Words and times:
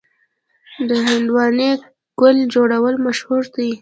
د 0.89 0.91
هندواڼې 1.07 1.69
ګل 2.19 2.37
جوړول 2.53 2.95
مشهور 3.05 3.43
دي. 3.55 3.69